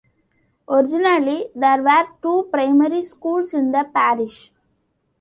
[0.67, 4.51] Originally, there were two primary schools in the parish.